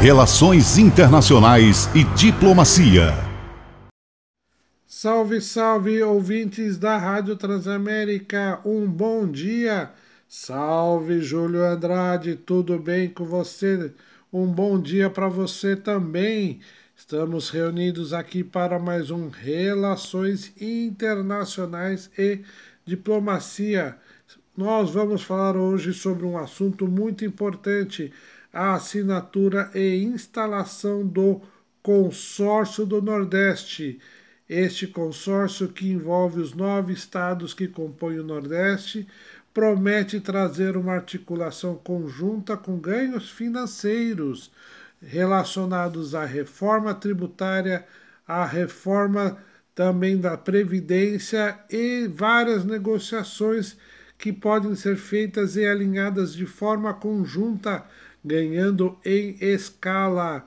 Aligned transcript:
Relações 0.00 0.76
Internacionais 0.76 1.88
e 1.94 2.04
Diplomacia. 2.14 3.14
Salve, 4.86 5.40
salve, 5.40 6.02
ouvintes 6.02 6.76
da 6.76 6.98
Rádio 6.98 7.34
Transamérica. 7.34 8.60
Um 8.64 8.86
bom 8.86 9.26
dia. 9.26 9.90
Salve, 10.28 11.22
Júlio 11.22 11.64
Andrade. 11.64 12.36
Tudo 12.36 12.78
bem 12.78 13.08
com 13.08 13.24
você? 13.24 13.90
Um 14.30 14.46
bom 14.46 14.78
dia 14.78 15.08
para 15.08 15.28
você 15.28 15.74
também. 15.74 16.60
Estamos 16.94 17.48
reunidos 17.48 18.12
aqui 18.12 18.44
para 18.44 18.78
mais 18.78 19.10
um 19.10 19.30
Relações 19.30 20.52
Internacionais 20.60 22.10
e 22.18 22.42
Diplomacia. 22.84 23.96
Nós 24.54 24.90
vamos 24.90 25.22
falar 25.22 25.56
hoje 25.56 25.92
sobre 25.94 26.26
um 26.26 26.36
assunto 26.36 26.86
muito 26.86 27.24
importante: 27.24 28.12
a 28.56 28.72
assinatura 28.72 29.70
e 29.74 30.02
instalação 30.02 31.06
do 31.06 31.42
Consórcio 31.82 32.86
do 32.86 33.02
Nordeste. 33.02 34.00
Este 34.48 34.86
consórcio, 34.86 35.68
que 35.68 35.90
envolve 35.90 36.40
os 36.40 36.54
nove 36.54 36.94
estados 36.94 37.52
que 37.52 37.68
compõem 37.68 38.18
o 38.18 38.24
Nordeste, 38.24 39.06
promete 39.52 40.20
trazer 40.20 40.74
uma 40.74 40.94
articulação 40.94 41.74
conjunta 41.74 42.56
com 42.56 42.78
ganhos 42.78 43.30
financeiros 43.30 44.50
relacionados 45.02 46.14
à 46.14 46.24
reforma 46.24 46.94
tributária, 46.94 47.86
à 48.26 48.46
reforma 48.46 49.36
também 49.74 50.16
da 50.16 50.34
Previdência 50.38 51.58
e 51.68 52.08
várias 52.08 52.64
negociações 52.64 53.76
que 54.16 54.32
podem 54.32 54.74
ser 54.74 54.96
feitas 54.96 55.56
e 55.56 55.66
alinhadas 55.66 56.32
de 56.32 56.46
forma 56.46 56.94
conjunta, 56.94 57.84
ganhando 58.26 58.98
em 59.04 59.36
escala. 59.40 60.44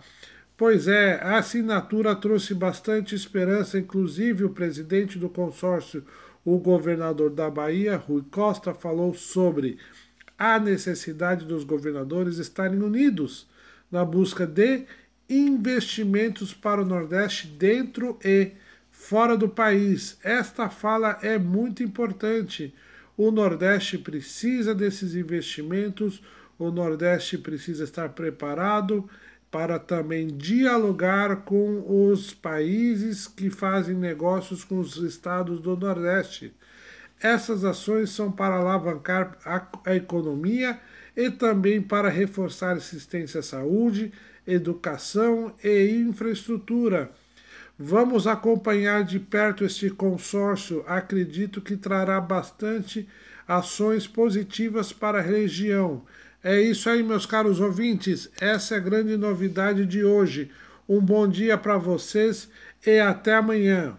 Pois 0.57 0.88
é, 0.88 1.19
a 1.23 1.38
assinatura 1.38 2.13
trouxe 2.16 2.53
bastante 2.53 3.16
esperança, 3.16 3.80
inclusive 3.80 4.44
o 4.44 4.49
presidente 4.49 5.17
do 5.17 5.30
consórcio, 5.30 6.03
o 6.44 6.58
governador 6.58 7.30
da 7.30 7.49
Bahia, 7.49 7.95
Rui 7.95 8.23
Costa, 8.30 8.73
falou 8.73 9.13
sobre 9.13 9.77
a 10.38 10.59
necessidade 10.59 11.45
dos 11.45 11.63
governadores 11.63 12.38
estarem 12.38 12.81
unidos 12.81 13.47
na 13.91 14.03
busca 14.03 14.45
de 14.45 14.86
investimentos 15.30 16.53
para 16.53 16.81
o 16.81 16.86
Nordeste 16.86 17.47
dentro 17.47 18.17
e 18.23 18.52
fora 18.89 19.38
do 19.38 19.47
país. 19.47 20.17
Esta 20.23 20.69
fala 20.69 21.19
é 21.21 21.38
muito 21.38 21.83
importante. 21.83 22.73
O 23.16 23.31
Nordeste 23.31 23.97
precisa 23.97 24.73
desses 24.73 25.14
investimentos, 25.14 26.21
o 26.59 26.69
Nordeste 26.69 27.38
precisa 27.38 27.85
estar 27.85 28.09
preparado 28.09 29.09
para 29.49 29.79
também 29.79 30.27
dialogar 30.27 31.38
com 31.38 32.11
os 32.11 32.33
países 32.33 33.25
que 33.25 33.49
fazem 33.49 33.95
negócios 33.95 34.63
com 34.63 34.80
os 34.80 34.97
estados 34.97 35.59
do 35.59 35.75
Nordeste. 35.75 36.53
Essas 37.21 37.65
ações 37.65 38.11
são 38.11 38.31
para 38.31 38.55
alavancar 38.55 39.37
a, 39.43 39.95
economia 39.95 40.80
e 41.15 41.31
também 41.31 41.81
para 41.81 42.09
reforçar 42.09 42.77
assistência 42.77 43.39
à 43.39 43.43
saúde, 43.43 44.13
educação 44.45 45.53
e 45.63 45.89
infraestrutura. 46.07 47.09
Vamos 47.77 48.27
acompanhar 48.27 49.03
de 49.03 49.19
perto 49.19 49.63
este 49.63 49.89
consórcio, 49.89 50.83
acredito 50.85 51.61
que 51.61 51.77
trará 51.77 52.19
bastante 52.21 53.07
ações 53.47 54.05
positivas 54.05 54.93
para 54.93 55.19
a 55.19 55.21
região. 55.21 56.03
É 56.42 56.62
isso 56.62 56.90
aí, 56.90 57.04
meus 57.04 57.26
caros 57.26 57.59
ouvintes, 57.59 58.30
essa 58.40 58.76
é 58.76 58.78
a 58.78 58.82
grande 58.82 59.18
novidade 59.18 59.86
de 59.86 60.06
hoje. 60.06 60.50
Um 60.88 61.02
bom 61.02 61.28
dia 61.28 61.58
para 61.58 61.78
vocês 61.78 62.50
e 62.86 62.98
até 62.98 63.36
amanhã. 63.36 63.98